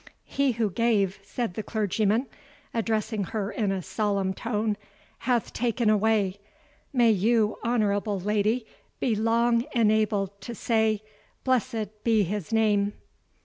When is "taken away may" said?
5.53-7.11